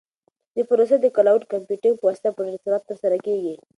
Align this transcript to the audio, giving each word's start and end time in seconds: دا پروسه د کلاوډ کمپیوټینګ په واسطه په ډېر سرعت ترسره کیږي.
دا 0.55 0.61
پروسه 0.69 0.95
د 0.99 1.05
کلاوډ 1.15 1.43
کمپیوټینګ 1.53 1.95
په 1.97 2.05
واسطه 2.07 2.29
په 2.35 2.41
ډېر 2.45 2.57
سرعت 2.63 2.83
ترسره 2.89 3.17
کیږي. 3.25 3.55